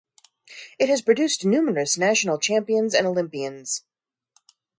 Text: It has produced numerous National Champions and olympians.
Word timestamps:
It 0.79 0.89
has 0.89 1.03
produced 1.03 1.45
numerous 1.45 1.95
National 1.95 2.39
Champions 2.39 2.95
and 2.95 3.05
olympians. 3.05 3.83